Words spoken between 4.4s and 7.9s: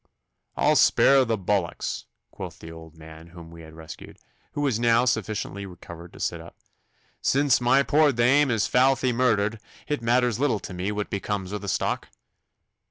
who was now sufficiently recovered to sit up. 'Zince my